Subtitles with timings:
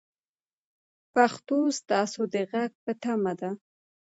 [1.13, 3.51] پښتو ستاسو د غږ په تمه ده.